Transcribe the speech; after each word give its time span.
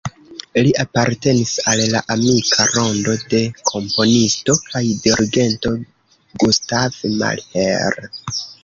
Li 0.67 0.71
apartenis 0.83 1.51
al 1.73 1.81
la 1.91 2.01
amika 2.15 2.67
rondo 2.71 3.15
de 3.35 3.43
komponisto 3.73 4.59
kaj 4.73 4.85
dirigento 5.07 5.77
Gustav 6.45 7.03
Mahler. 7.23 8.05